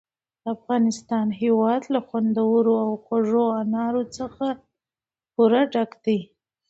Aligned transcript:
د 0.41 0.43
افغانستان 0.55 1.27
هېواد 1.41 1.81
له 1.93 1.99
خوندورو 2.07 2.73
او 2.85 2.91
خوږو 3.03 3.45
انارو 3.61 4.03
څخه 4.17 4.45
پوره 5.33 5.61
ډک 5.73 5.91
دی. 6.05 6.19